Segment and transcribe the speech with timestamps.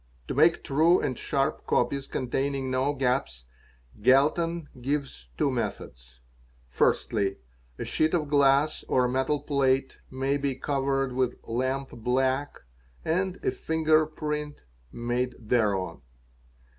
[0.29, 3.45] To make true and sharp copies ontaining no gaps
[4.01, 6.21] Galton gives two methods.
[6.69, 7.37] Firstly,
[7.77, 12.61] a sheet of glass 'a metal plate may be covered with lamp black
[13.05, 16.01] and a finger print made hereon.